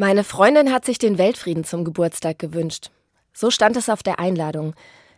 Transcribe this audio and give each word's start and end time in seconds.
Meine 0.00 0.22
Freundin 0.22 0.72
hat 0.72 0.84
sich 0.84 0.98
den 0.98 1.18
Weltfrieden 1.18 1.64
zum 1.64 1.82
Geburtstag 1.82 2.38
gewünscht. 2.38 2.92
So 3.32 3.50
stand 3.50 3.76
es 3.76 3.88
auf 3.88 4.04
der 4.04 4.20
Einladung. 4.20 4.74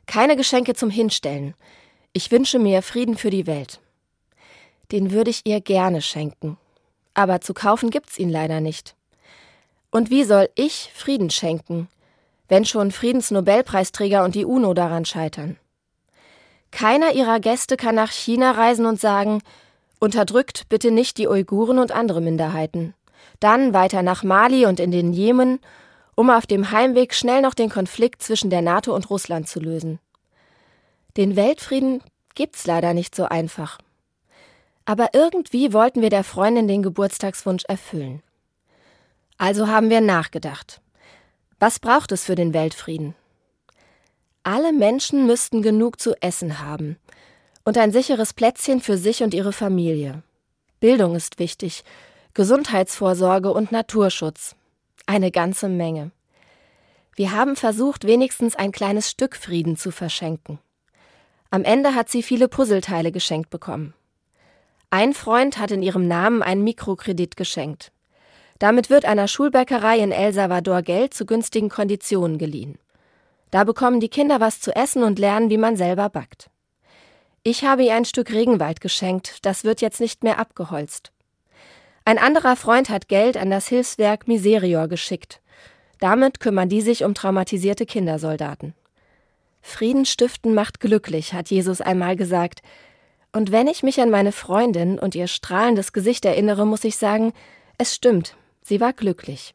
Keine 0.06 0.36
Geschenke 0.36 0.72
zum 0.72 0.88
Hinstellen. 0.88 1.52
Ich 2.14 2.30
wünsche 2.30 2.58
mir 2.58 2.80
Frieden 2.80 3.18
für 3.18 3.28
die 3.28 3.46
Welt. 3.46 3.78
Den 4.90 5.10
würde 5.10 5.28
ich 5.28 5.42
ihr 5.44 5.60
gerne 5.60 6.00
schenken. 6.00 6.56
Aber 7.12 7.42
zu 7.42 7.52
kaufen 7.52 7.90
gibt's 7.90 8.18
ihn 8.18 8.30
leider 8.30 8.62
nicht. 8.62 8.96
Und 9.90 10.08
wie 10.08 10.24
soll 10.24 10.48
ich 10.54 10.90
Frieden 10.94 11.28
schenken, 11.28 11.88
wenn 12.48 12.64
schon 12.64 12.90
Friedensnobelpreisträger 12.90 14.24
und 14.24 14.34
die 14.34 14.46
UNO 14.46 14.72
daran 14.72 15.04
scheitern? 15.04 15.58
Keiner 16.70 17.12
ihrer 17.12 17.38
Gäste 17.38 17.76
kann 17.76 17.96
nach 17.96 18.12
China 18.12 18.52
reisen 18.52 18.86
und 18.86 18.98
sagen, 18.98 19.42
unterdrückt 19.98 20.70
bitte 20.70 20.90
nicht 20.90 21.18
die 21.18 21.28
Uiguren 21.28 21.78
und 21.78 21.92
andere 21.92 22.22
Minderheiten 22.22 22.94
dann 23.40 23.72
weiter 23.72 24.02
nach 24.02 24.22
Mali 24.22 24.66
und 24.66 24.80
in 24.80 24.90
den 24.90 25.12
Jemen, 25.12 25.60
um 26.14 26.30
auf 26.30 26.46
dem 26.46 26.70
Heimweg 26.70 27.14
schnell 27.14 27.40
noch 27.40 27.54
den 27.54 27.70
Konflikt 27.70 28.22
zwischen 28.22 28.50
der 28.50 28.62
NATO 28.62 28.94
und 28.94 29.08
Russland 29.08 29.48
zu 29.48 29.60
lösen. 29.60 29.98
Den 31.16 31.36
Weltfrieden 31.36 32.02
gibt's 32.34 32.66
leider 32.66 32.94
nicht 32.94 33.14
so 33.14 33.24
einfach. 33.24 33.78
Aber 34.84 35.10
irgendwie 35.12 35.72
wollten 35.72 36.02
wir 36.02 36.10
der 36.10 36.24
Freundin 36.24 36.68
den 36.68 36.82
Geburtstagswunsch 36.82 37.64
erfüllen. 37.68 38.22
Also 39.38 39.68
haben 39.68 39.88
wir 39.88 40.00
nachgedacht. 40.00 40.80
Was 41.58 41.78
braucht 41.78 42.12
es 42.12 42.24
für 42.24 42.34
den 42.34 42.52
Weltfrieden? 42.54 43.14
Alle 44.42 44.72
Menschen 44.72 45.26
müssten 45.26 45.62
genug 45.62 46.00
zu 46.00 46.14
essen 46.22 46.60
haben 46.60 46.96
und 47.64 47.76
ein 47.78 47.92
sicheres 47.92 48.32
Plätzchen 48.32 48.80
für 48.80 48.96
sich 48.96 49.22
und 49.22 49.34
ihre 49.34 49.52
Familie. 49.52 50.22
Bildung 50.80 51.14
ist 51.14 51.38
wichtig 51.38 51.84
Gesundheitsvorsorge 52.32 53.52
und 53.52 53.72
Naturschutz. 53.72 54.54
Eine 55.04 55.32
ganze 55.32 55.68
Menge. 55.68 56.12
Wir 57.16 57.32
haben 57.32 57.56
versucht, 57.56 58.06
wenigstens 58.06 58.54
ein 58.54 58.70
kleines 58.70 59.10
Stück 59.10 59.34
Frieden 59.34 59.76
zu 59.76 59.90
verschenken. 59.90 60.60
Am 61.50 61.64
Ende 61.64 61.96
hat 61.96 62.08
sie 62.08 62.22
viele 62.22 62.46
Puzzleteile 62.46 63.10
geschenkt 63.10 63.50
bekommen. 63.50 63.94
Ein 64.90 65.12
Freund 65.12 65.58
hat 65.58 65.72
in 65.72 65.82
ihrem 65.82 66.06
Namen 66.06 66.40
einen 66.40 66.62
Mikrokredit 66.62 67.36
geschenkt. 67.36 67.90
Damit 68.60 68.90
wird 68.90 69.06
einer 69.06 69.26
Schulbäckerei 69.26 69.98
in 69.98 70.12
El 70.12 70.32
Salvador 70.32 70.82
Geld 70.82 71.12
zu 71.12 71.26
günstigen 71.26 71.68
Konditionen 71.68 72.38
geliehen. 72.38 72.78
Da 73.50 73.64
bekommen 73.64 73.98
die 73.98 74.08
Kinder 74.08 74.38
was 74.38 74.60
zu 74.60 74.70
essen 74.76 75.02
und 75.02 75.18
lernen, 75.18 75.50
wie 75.50 75.58
man 75.58 75.76
selber 75.76 76.08
backt. 76.08 76.48
Ich 77.42 77.64
habe 77.64 77.82
ihr 77.82 77.94
ein 77.94 78.04
Stück 78.04 78.30
Regenwald 78.30 78.80
geschenkt, 78.80 79.44
das 79.44 79.64
wird 79.64 79.80
jetzt 79.80 79.98
nicht 79.98 80.22
mehr 80.22 80.38
abgeholzt. 80.38 81.10
Ein 82.10 82.18
anderer 82.18 82.56
Freund 82.56 82.90
hat 82.90 83.06
Geld 83.06 83.36
an 83.36 83.50
das 83.50 83.68
Hilfswerk 83.68 84.26
Miserior 84.26 84.88
geschickt. 84.88 85.40
Damit 86.00 86.40
kümmern 86.40 86.68
die 86.68 86.80
sich 86.80 87.04
um 87.04 87.14
traumatisierte 87.14 87.86
Kindersoldaten. 87.86 88.74
Frieden 89.62 90.04
stiften 90.04 90.52
macht 90.52 90.80
glücklich, 90.80 91.34
hat 91.34 91.50
Jesus 91.50 91.80
einmal 91.80 92.16
gesagt. 92.16 92.62
Und 93.30 93.52
wenn 93.52 93.68
ich 93.68 93.84
mich 93.84 94.00
an 94.00 94.10
meine 94.10 94.32
Freundin 94.32 94.98
und 94.98 95.14
ihr 95.14 95.28
strahlendes 95.28 95.92
Gesicht 95.92 96.24
erinnere, 96.24 96.66
muss 96.66 96.82
ich 96.82 96.96
sagen, 96.96 97.32
es 97.78 97.94
stimmt, 97.94 98.34
sie 98.60 98.80
war 98.80 98.92
glücklich. 98.92 99.54